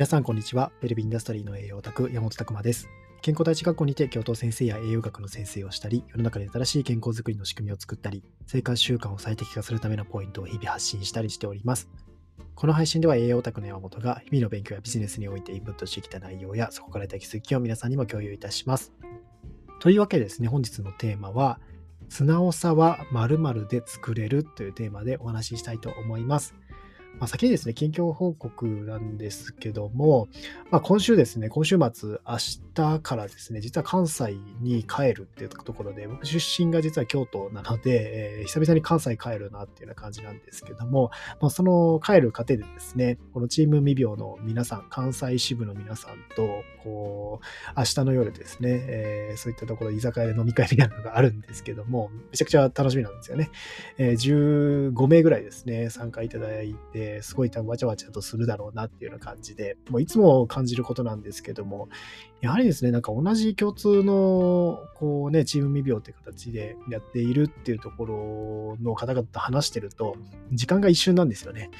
[0.00, 0.72] 皆さん、こんにちは。
[0.80, 2.88] ウェルビインダストリーの栄養オタク、山本拓馬です。
[3.20, 11.90] 健康第一学校にて教頭先生や栄養学の先生をしたり、世の中で新しい健康づくりの仕組みを作ったり、生活習慣を最適化するためのポイントを日々発信したりしております。
[12.54, 18.94] この配信では栄養オタクの山本が日々の勉強やビジネスにおいてインプットしてきた内容やそこから得た気づきを皆さんにも共有いたします。
[19.80, 21.60] というわけでですね、本日のテーマは、
[22.08, 26.54] 素直さは〇〇で作れるというテーマでお話ししたいと思います。
[27.20, 30.28] まあ、先にですね、近況報告なんですけども、
[30.70, 32.38] まあ、今週ですね、今週末、明
[32.74, 41.10] 日からですね、実は関西に帰るっていうところで、僕出身が実は京都なので、えー、久々に関西帰るなっていうような感じなんですけども、
[41.42, 53.50] まあ、その帰る過程でですね、このチーム未病の皆さん、関西支部の皆さんと、こう、明日の夜ですね、えー、そういったところ、居酒屋で飲み会みたいなのがあるんですけども、めちゃくちゃ楽しみなんですよね。
[53.98, 61.88] えー、15名ぐらいですね、参加いただいて、すごい多分わちゃわちゃとするだろうなっていうような感じで、もういつも感じることなんですけども、
[62.40, 70.16] やはりですね、なんか同じ共通の、こうね、チーム未病って形でやっているっていうところの方々と話してると、
[70.52, 71.70] 時間が一瞬なんですよね。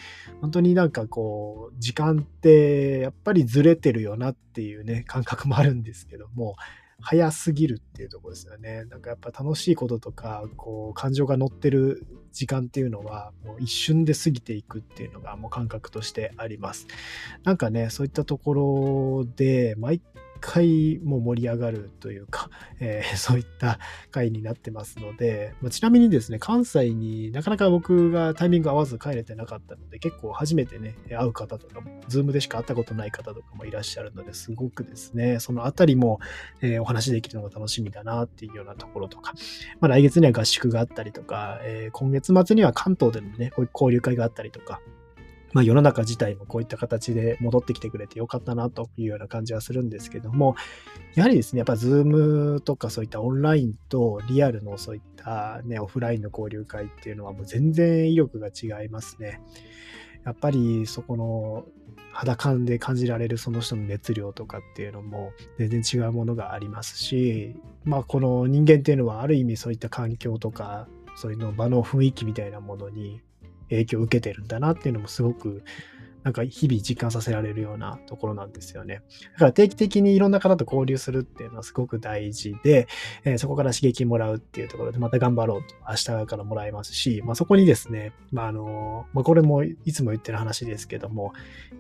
[0.40, 6.56] 本当になんかこう、時間ってやっぱりずれてるよなっていうね、感覚もあるんですけども、
[7.00, 8.84] 早すぎるっていうとこですよね。
[8.84, 16.86] なんかやっぱ楽しいこととか、こう、感情が乗ってる時間っていうのは、もう一瞬で過ぎていくっていうのがもう感覚としてあります。
[17.44, 20.00] なんかね、そういったところで、毎
[20.40, 23.78] 回も盛り上がるというか、えー、そういった
[24.10, 36.20] 回になってますので、まあ、ちなみにですね、関西になかなか僕がタイミング合わず帰れてなかったので、結構初めてね、会う方とかも、ズームでしか会ったことない方とかもいらっしゃるので、すごくですね、そのあたりも、
[36.60, 39.34] えー、お話できるのが楽しみだなっていうようなところとか、
[39.80, 44.80] まあ、来月には合宿があったりとか、えー、今月末には関東でのね、こういう交流会があったりとか、
[45.52, 50.54] まあ、世の中自体もこういった形で戻ってきてくれてよかったなというような感じはするんですけども、
[51.14, 59.40] やはりですね、やっぱ Zoom とかそういったオンラインとリアルのそういったね、オフラインの交流会っていうのはもう全然威力が違いますね。
[60.24, 61.64] やっぱりそこの
[62.12, 73.20] 肌感で感じられるその人の熱量とかっていうのも全然違うものがありますし、まあこの人間っていうのはある意味そういった環境とかそういうの場の雰囲気みたいなものに
[73.70, 75.62] 影響を受けてるんだなっていうのもすごく
[76.22, 79.02] なんか日々実感させられるようなところなんですよね。
[79.32, 82.88] だから定期的にいろんな方と交流するっていうのはすごく大事で、
[83.24, 91.32] えー、そこから刺激もらうっていうところでまた頑張ろうと明日からもらえますし、まあ、そこにですね、まああのまあ、これもいつも言ってる話ですけども、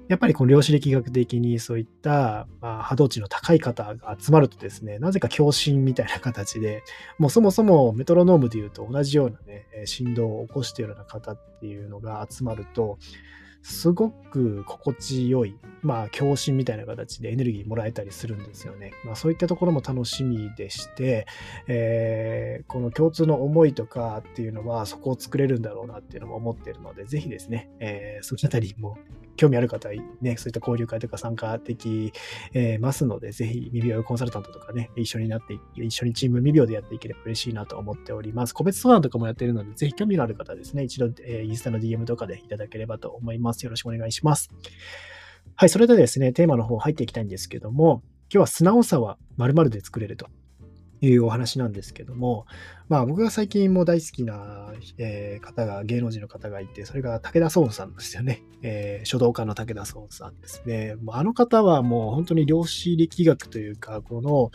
[0.08, 6.82] やっぱりこの量子力学的にそういった、まあ、波動値の高い方が集まるとですね、なぜか共振みたいな形で、
[7.18, 12.98] もうそもそもメトロノームで言うと同じようなね、振動を起こしているような方っていうのが集まると、
[13.62, 18.92] すごく心地よい、まあ、共振みたいな形でエネルギーもらえたりするんですよね。
[19.04, 21.26] まあ、そういったところも楽しみでして、
[21.66, 28.98] えー、この共通の思いとかっていうのは、そこを作れるんだろうなっていうのも思ってるので、ぜひですね、えー、そのあたりも
[29.40, 32.12] 興味ある方ね、そういった交流会とか参加でき
[32.78, 38.52] ますので、ぜひ未病コンサルタントとかね、一緒になって、一緒にチーム未病でやっていければ嬉しいなと思っております。
[38.52, 43.64] 個別相談とかもやってるので、ぜひ興味のある方ですね、一度、えー、インスタの DM とかでいただければと思います。
[43.64, 44.50] よろしくお願いします。
[45.56, 48.02] はい、それでですね、テーマの方入っていきたいんですけども、
[48.32, 50.28] 今日は素直さは〇〇で作れると
[51.00, 52.46] いうお話なんですけども、
[52.88, 58.42] まあ僕が最近も大好きな、え、方が、芸能人の方がいて、それが武田壮さんですよね。
[58.62, 60.96] えー、書道家の武田壮さんですね。
[61.08, 64.50] あの方はもう本当に量子力学というか、この、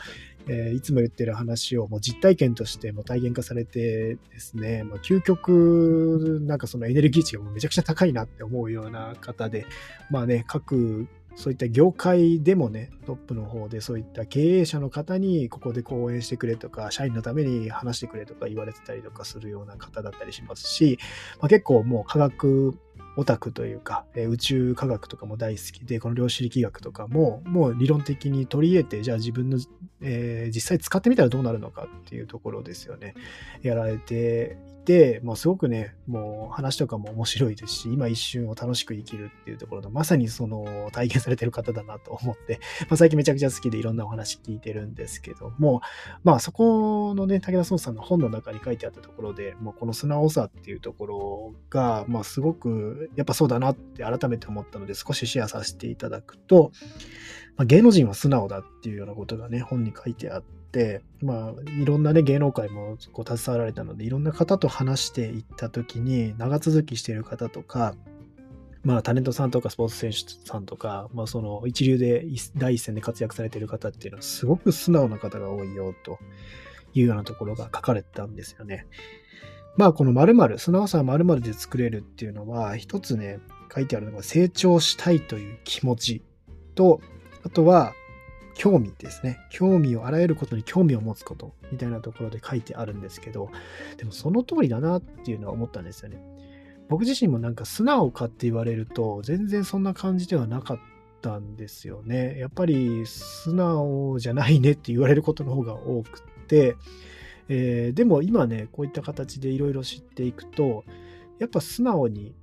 [0.48, 9.66] えー、いつも言ってる話をもう実体験としても体現化されてですね、まあ、究極なんかそのエネルギー値がもうめちゃくちゃ高いなって思うような方で、
[10.10, 20.98] まあね、各そういった業界でもね、トップの方でそういった経営者の方にここで講演してくれとか、社員のために話してくれとか言われてたりとかするような方だったりしますし、
[21.42, 22.78] まあ、結構もう科学
[23.18, 29.60] オタクというか、え宇宙科学とかも大好きで、この量子力学とかも、もう理論的に取り入れて、じゃあ自分の、
[30.02, 33.16] えー、実際使ってみたらどうなるのかっていうところですよね。
[33.62, 45.82] やられてて、もうすごくね、もう話とかも面白いですし、今一瞬を楽しく生きるっていうところの、まさにその体験されてる方だなと思って、 まあ、最近めちゃくちゃ好きでいろんなお話聞いてるんですけども、
[46.24, 56.72] まあそこのね、武田壮さんの本の中に書いてあったところで、もうこの素直さっていうところが、まあすごくやっぱそうだなって改めて思ったので少しシェアさせていただくと、
[57.58, 60.46] まあ、芸能人は素直だっていうようなことがね、本に書いてあって、、
[61.22, 67.96] まあ、いろんなね、芸能界もこう携わられたので、いろんな方と話していった時に、長続きしている方とか、
[68.84, 70.18] まあ、タレントさんとかスポーツ選手
[70.48, 72.24] さんとか、まあ、その一流で
[72.56, 76.20] 第一線で活躍されている方っていうのはすごく素直な方が多いよと
[76.94, 78.86] いうようなところが書かれてたんですよね。
[79.76, 83.40] まあこの〇〇、素直さは〇〇で作れるっていうのは一つね、
[83.74, 86.24] 書いてあるのが成長したいという気持ち
[86.76, 87.02] と、
[87.44, 87.94] あとは
[88.56, 89.40] 興味ですね。
[89.52, 93.50] 興味を、あらゆることに興味を持つことみたいなところで書いてあるんですけど、
[93.98, 96.18] でもその通りだなっていうのは思ったんですよね。
[96.90, 100.80] 僕自身もなんか素直かって言われると全然そんな感じではなかっ
[101.22, 102.38] たんですよね。
[102.40, 106.76] やっぱり素直じゃないねって言われることの方が多くて、
[107.50, 110.84] えー、でも今ねこういった形でいろいろ知っていくと
[111.40, 112.36] やっぱ素直に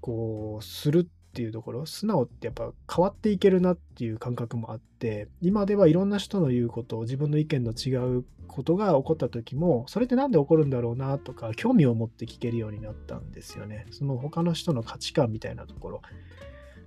[0.00, 1.06] こうするっ
[1.40, 13.86] ていうところ素直ってやっぱ変わっていけるなっていう感覚もあって今ではいろんな人の言うことを自分の意見の違うことが起こった時もそれって何で起こるんだろうなとか興味を持って聞けるようになったんですよね。
[13.90, 16.02] その他の人の価値観みたいなところ。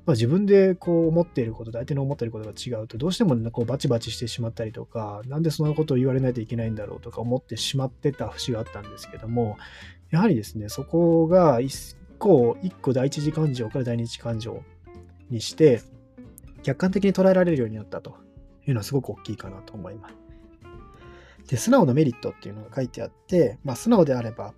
[0.06, 9.58] まあ、自分でこう思っていることと相手の思っていることが違うとどうしても、こうバチバチしてしまったりとかなんでそんなことを言われないといけないんだろうとか思ってしまってた節があったんですけども
[10.12, 11.62] やはりですねそこが
[12.24, 14.64] 個一個第一次感情から第二次感情
[15.30, 15.82] にして
[16.64, 18.16] 客観的に捉えられるようになったと
[18.66, 20.16] いうのはすごく大きいかなと思います。
[21.50, 24.54] で、素直なメリットっていうのが書いてあって、まあ、素直であれば、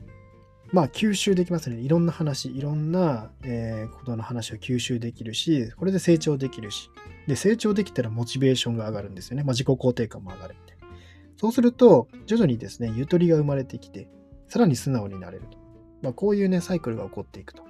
[0.71, 1.77] まあ、吸収できますね。
[1.77, 6.91] いろんな話、いろんな、えー、ことの話を吸収できるし、これで成長できるし、
[7.25, 9.43] で、成長できたらモチベーションが上がるんですよね。
[9.43, 10.95] まあ、自己肯定感も上がるみたいな。
[11.37, 14.07] そうすると、徐々にですね、ゆとりが生まれてきて、
[14.47, 15.64] さらに素直になれると。
[16.01, 17.63] まあ、こういうね、サイクルが起こっていくと。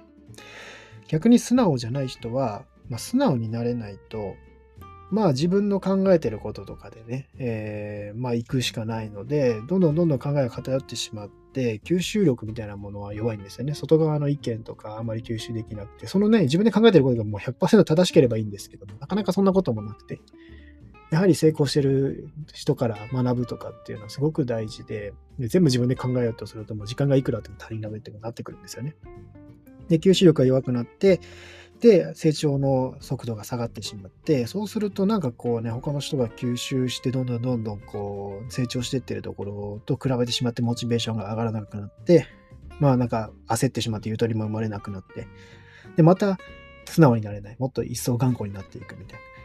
[1.08, 4.34] 逆に素直じゃない人は、まあ、素直になれないと、
[5.10, 13.74] まあ自分の考えてることとかでね、えー、まあ行くしかないので、どんどんどんどん考えが偏ってしまって、吸収力みたいなものは弱いんですよね。
[13.74, 20.20] 外側の意見とかあまり吸収できなくて、そのね、自分で考えてることがもう100%正しければいいんですけども、なかなかそんなこともなくて、
[21.10, 28.96] やはり成功してる人から学ぶとかっていうのはすごく大事で、で全部自分で考えようとするともう時間がいくらあっても足りないってなってくるんですよね。
[29.88, 31.20] で、吸収力が弱くなって、
[31.80, 42.26] で、成長の速度が下がってしまって、そうするとなんかこうね、他の人が吸収して、どんどんどんどんこう、成長してってるところと比べてしまって、モチベーションが上がらなくなって、
[42.80, 45.28] まあなんか焦ってしまってゆとりも生まれなくなって、
[45.96, 46.38] で、また
[46.86, 47.56] 素直になれない。
[47.58, 49.35] もっと一層頑固になっていくみたいな。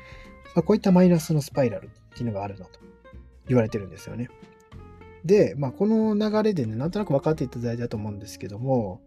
[0.55, 2.79] まあ、こういったマイナスのスパイラルっていうのがあるのと
[3.47, 4.29] 言われてるんですよね。
[5.25, 9.01] で、まあ、この流れでね、なんとなく分かっていただいたと思うんですけども、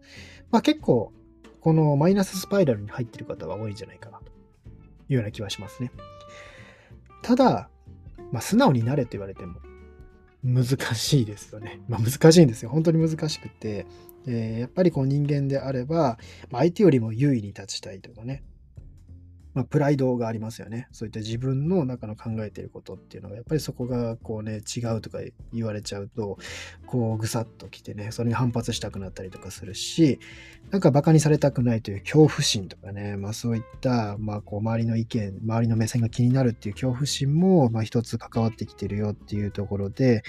[0.51, 1.11] まあ、結構
[1.59, 4.31] このマイナススパイラルに入ってる方は多いんじゃないかなとい
[5.09, 5.91] うような気はしますね。
[7.21, 7.69] ただ、
[8.31, 9.59] まあ、素直になれって言われても
[10.43, 11.81] 難しいですよね。
[11.87, 12.69] まあ、難しいんですよ。
[12.69, 13.87] 本当に難しくて、
[14.27, 16.19] えー、やっぱりこう人間であれば、
[16.51, 18.43] まあ、相手よりも優位に立ちたいとかね、
[19.55, 20.87] まあ、プライドがありますよね。
[20.91, 25.19] そういった自分の中の考えていることっていうのが、やっぱりそこがこうね、違うとか
[25.53, 26.37] 言われちゃうと、
[26.85, 30.19] こうぐさっときてね、それに反発したくなったりとかするし、
[30.71, 40.23] なんか馬鹿にされたくないという恐怖心とかね、まあそういった、まあこう周りの意見、周りの目線が気になるっていう恐怖心も、まあ一つ関わってきてるよっていうところで、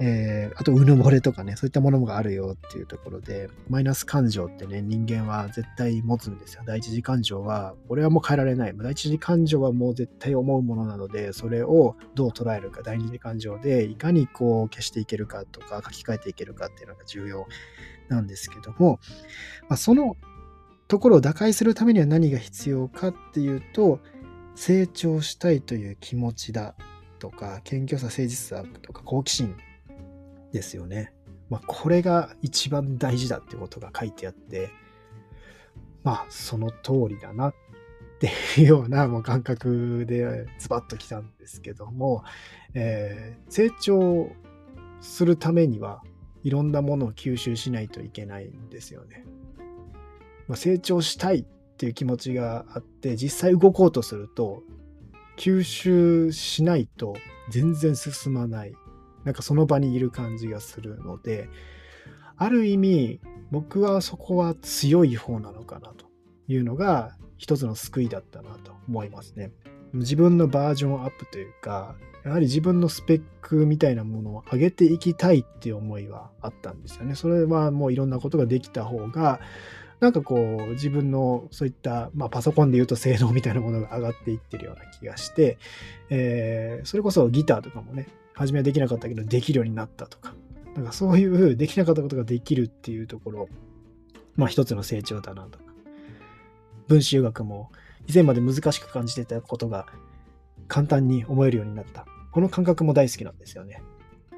[0.00, 6.62] えー、あと、うぬぼれとかね、そういったものがあるよっていうところで、マイナス感情ってね、人間は絶対持つんですよ。
[6.64, 8.74] 第一次感情は、これはもう変えられない。
[8.76, 17.48] 第一次感情はもう絶対思うものなので、それをどう捉えるか、第二次感情でいかにこう消していけるかとか、書き換えていけるかっていうのが重要
[18.08, 19.00] なんですけども、
[19.68, 20.16] まあ、その
[20.86, 23.98] ところを打開するためには何が必要かっていうと、
[24.54, 26.76] 成長したいという気持ちだ
[27.18, 29.56] とか、謙虚さ、誠実さとか、好奇心
[30.52, 31.12] ですよね。
[31.50, 34.70] まあ、これが一番大事だってことが書いてあって、
[36.04, 37.54] まあ、その通りだなっ
[38.18, 42.24] ていうようなもう感覚でズバッときたんですけども、
[42.74, 44.30] えー、成長
[45.00, 46.02] するためには
[46.42, 49.24] いろんなものを吸収しないといけないんですよね。
[50.48, 51.44] まあ、成長したいっ
[51.76, 54.62] ていう気持ちがあって実際動こうとすると
[55.36, 57.14] 吸収しないと
[57.50, 58.74] 全然進まない
[59.28, 61.50] なんかその場にいる感じがするので、
[62.38, 63.20] ある意味、
[63.50, 66.06] 僕はそこは強い方なのかなと
[66.46, 69.52] いうのが一つの救いだったなと思いますね。
[69.92, 71.94] 自分のバージョンアップというか、
[72.24, 77.14] やはり自分のスペックみたいなものを上げていきたいっていう思いはあったんですよね。
[77.14, 79.40] それはもういろんなことができた方が、
[80.00, 85.58] なんかこう自分のそういった、まあ、パソコンで言うと性能みたいなものが上がっていってるような気がして、
[86.08, 88.08] えー、それこそギターとかもね、
[88.38, 90.32] 初めはできなかったけどできるようになったとか、
[90.76, 93.48] なんかそういう できなかったことができるっていうところ、
[94.36, 95.64] まあ一つの成長だなとか。
[96.86, 97.70] 分子留学も
[98.06, 99.86] 以前まで難しく感じてたことが
[100.68, 102.06] 簡単に思えるようになった。
[102.30, 103.82] この感覚も大好きなんですよね。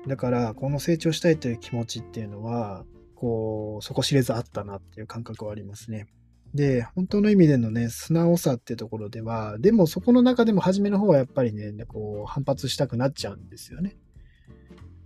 [0.06, 6.06] だから、この成長したいという気持ちっていうのは、こう、底知れずあったなっていう感覚はありますね。
[6.54, 13.96] で、本当の意味でのね、素直さってところでは、でもそこの中でも初めの方はやっぱりね、こう、反発したくなっちゃうんですよね。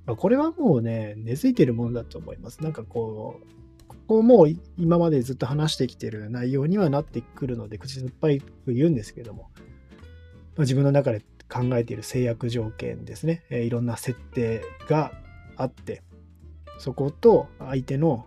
[0.06, 2.62] まあ、これはもうね、根付いてるものだと思います。
[2.62, 4.46] なんかこう、ここも
[4.78, 9.50] 今までずっと話してきてる内容にはなってくるので、口酸っぱい言うんですけども、
[10.56, 15.12] まあ、自分の中で考えている制約条件ですね、え、いろんな設定が
[15.56, 16.02] あって、
[16.78, 18.26] そこと相手の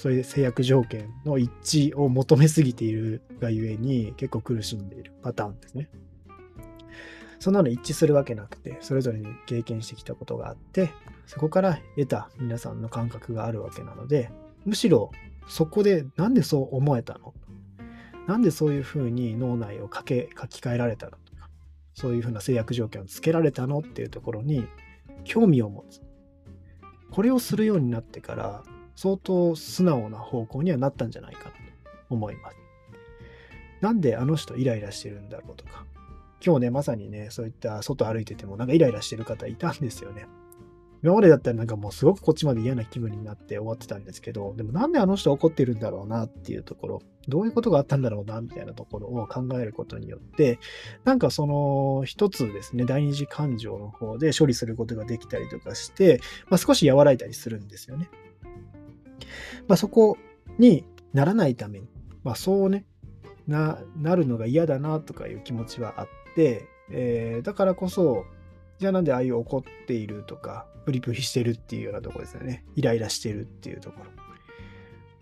[0.00, 5.90] そういう制約条件の一致を求めすぎているがゆえに結構苦しんでいるパターンですね。
[7.38, 10.90] そんなの一致するわけなくて、それぞれに経験してきたことがあって、
[11.26, 14.30] そこから得た皆さんの感覚があるわけなので、
[14.64, 15.10] むしろ
[15.46, 17.34] そこでなんでそう思えたの？
[18.26, 21.50] なんでそういうふうに脳内を書け書き換えられたのとか、
[21.92, 24.66] そういうふうな制約条件をつけられたのっていうところに
[25.24, 26.00] 興味を持つ。
[27.10, 28.62] これをするようになってから
[29.00, 31.56] 相当素直な方向にはなったんじゃないかなと
[32.10, 32.56] 思います。
[33.80, 35.86] なんであの人イライラしてるんだろうとか、
[36.44, 40.26] 今日ね、まさにね、そういった外歩いててもなんかイライラしてる方いたんですよね。
[41.02, 50.58] 今までだったらなんかもうすごくこっちまで嫌な気分になって終わってたんですけど、でもなんであの人怒ってるんだろうなっていうところ、どういうことがあったんだろうなみたいなところを考えることによって、
[51.04, 58.10] なんかその一つですね、第二次感情の方で処理することができたりとかして、まあ、少し和らいだりするんですよね。
[59.68, 60.16] まあ、そこ
[60.58, 61.88] にならないために、
[62.22, 62.84] まあ、そうね、
[63.46, 68.24] な、なるのが嫌だなとかいう気持ちはあって、えー、だからこそ、
[68.78, 72.64] じゃあなんでああいう怒っているとか、プリプリしてるっていうようなところですよね。
[72.76, 74.10] イライラしてるっていうところ。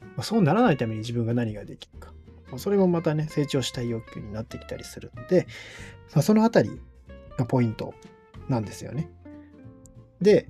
[0.01, 2.13] まあ、そうならないために自分が何ができるか。
[2.51, 5.47] まあ、それもまたね、成長したい欲求になってきたりするので、
[6.15, 6.81] まあ、そのあたり
[7.37, 7.95] がポイント
[8.49, 9.09] なんですよね。
[10.21, 10.49] で、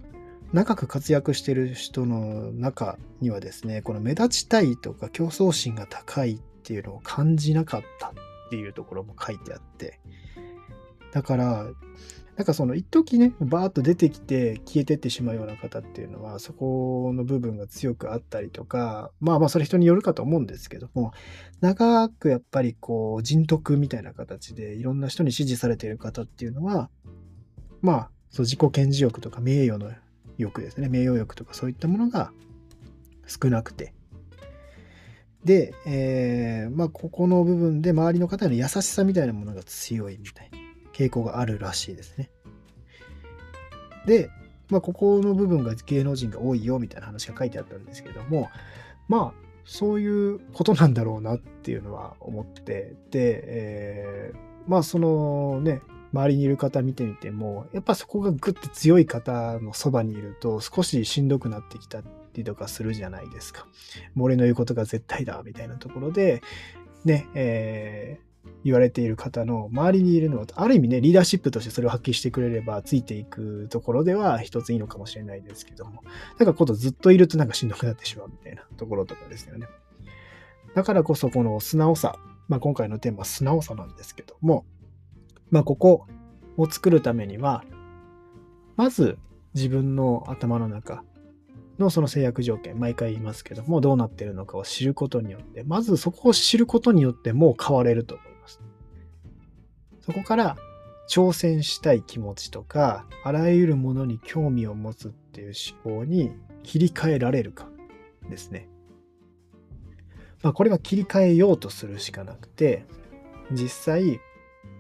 [0.53, 8.13] 長く活躍してる人の中にはですね、この目立ちたいとか競争心が高いっていうのを感じなかったっ
[8.51, 10.01] ていうところも書いてあって、
[11.13, 11.67] だから、
[12.37, 21.13] なんかその一時ね、バーッと出てきて消えてってしまうような方っていうのは、そこの部分が強くあったりとか、まあまあそれ人によるかと思うんですけども、
[21.61, 26.91] 長くやっぱりこう人徳みたいな形でいろんな人に支持されている方っていうのは、
[27.83, 29.93] まあ、そう自己顕示欲とか名誉の
[30.39, 32.33] 欲ですね、名誉欲とかそういったものが
[33.27, 33.93] 少なくて。
[35.45, 40.59] で、えー、まあ、ここの部分で周りの方への優しさみたいなものが強いみたいな
[40.93, 42.31] 傾向があるらしいですね。
[44.07, 44.31] で、
[44.69, 48.49] まあ、ここの部分が芸能人が多いよみたいな話が書いてあったんですけども、
[49.07, 55.81] まあ、そういうことなんだろうなっていうのは思ってて、で、えー、まあ、そのね、
[56.13, 62.03] 周りにいる方見てみても、やっぱそこがグッて強い方のそばにいると少ししんどくなってきた
[62.35, 63.67] りとかするじゃないですか。
[64.17, 66.43] 俺の言うことが絶対だみたいなところで、
[67.05, 76.03] ね、えー、言われている方の周りにいるのは、ある意味ね、リーダーシップとしてそれを発揮してくれれば、ついていくところでは一ついいのかもしれないですけども、
[76.39, 79.67] なんかことずっといるとなんかしんどくなってしまうみたいなところとかですよね。
[80.75, 84.65] だからこそこの素直さ、まあ今回のテーマは素直さなんですけども、
[85.51, 86.07] まあ、ここ
[86.57, 87.65] を作るためには、
[88.77, 89.19] まず
[89.55, 91.03] 自分の頭の中
[91.79, 98.61] のその制約条件、毎回言いますけども、どうなってるのかを知ることによって、まずそこを知ることによってもう変われると思います。
[100.01, 100.57] そこから
[101.09, 105.53] 挑戦したい気持ちとか、あらゆるものに興味を持つっていう
[105.85, 107.69] 思考に切り替えられるか
[108.29, 108.69] ですね。
[110.43, 112.85] まあ、これは切り替えようとするしかなくて、
[113.51, 114.21] 実際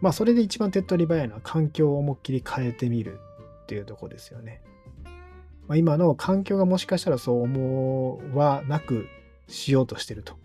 [0.00, 3.18] まあそれで一番手っ取り早いのは環境を思いっきり変えてみる
[3.62, 4.62] っていうとこですよね。
[5.66, 9.06] まあ、今の環境がもしかしたらそう思わなく
[9.48, 10.36] しようとしてると。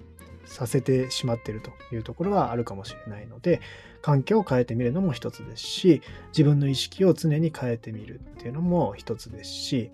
[0.46, 3.62] させてしまってるというところはあるかもしれないので、
[4.02, 9.92] 環境を変えてみるのも一つですし、自分の意識を常に変えてみるっていうのも一つですし、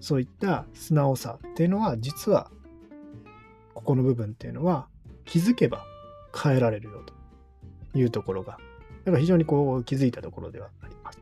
[0.00, 2.50] そういった素直さっていうのは実は、
[3.74, 4.88] ここの部分っていうのは
[5.24, 5.84] 気づけば
[6.36, 7.04] 変えられるよ
[7.92, 8.58] というところが
[9.10, 11.20] だか非常にこう気づいたところではあります。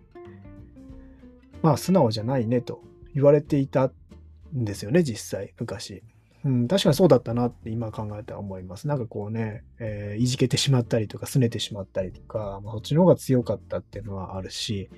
[1.62, 2.82] まあ素直じゃないねと
[3.14, 6.02] 言われていたんですよね、実際、昔。
[6.44, 8.86] うん、確かにそうだったなって今考えたら思います。
[8.86, 14.88] なんかこうね、えー、いじけてしまったりとか、拗ねてしまったりとか、まあ、そっちの方が強かったっていうのはあるし、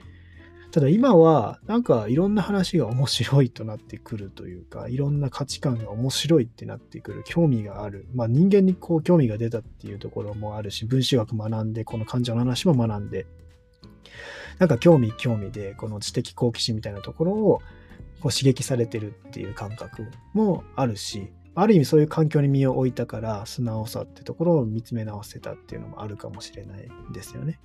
[0.71, 8.07] ただ今は、なんかいろんな話が面白いとなってくるというか、いろんな価値観が面白いってなってくる、興味がある。
[8.15, 13.27] まあ人間にこう興味が出たっていうところもあるし、分子学学んで、この感情の話も学んで、
[14.59, 17.63] なんか興味興味で、この知的好奇心みたいなところを
[18.21, 27.59] こう刺激されてるっていう感覚もあるし、ある意味そういう環境に身を置いたから素直さってところを見つめ直せたっていうのもあるかもしれないですよね。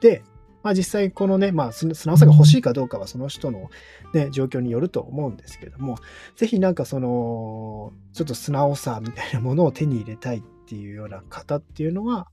[0.00, 0.24] で、
[0.62, 3.70] まあ、実際このね、まあ、素直さが欲しいかどうかはその人の、
[4.14, 5.98] ね、状況によると思うんですけども、
[6.36, 12.28] ぜひなんかその、ちょっと素直さみたいなものを手に入れたいっていうような方っていうのは、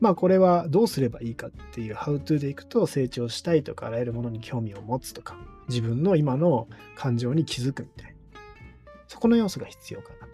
[0.00, 5.36] まあこれはどうすればいいかっていう How to でいくと成長したいとかあらゆるものに興味を持つとか
[5.68, 8.16] 自分の今の感情に気づくみたいな
[9.08, 10.32] そこの要素が必要かなと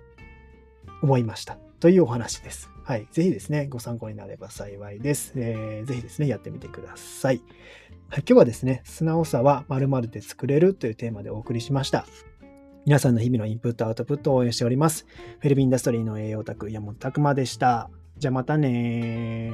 [1.03, 2.72] 思いましたというお話です。
[2.85, 3.07] はい。
[3.13, 5.33] ぜひですね、ご参考になれば幸いです。
[5.37, 7.41] えー、ぜひですね、やってみてください。
[8.09, 12.07] はい、今日はですね、素直さは〇〇で作れるというテーマでお送りしました。
[12.85, 15.07] 皆さんの日々のインプット、アウトプットを応援しております。
[15.39, 17.89] フェルビンダストリーの栄養卓、山本拓馬でした。
[18.19, 19.53] じゃあまたね